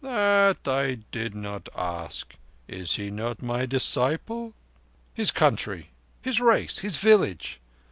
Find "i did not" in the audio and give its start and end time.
0.67-1.69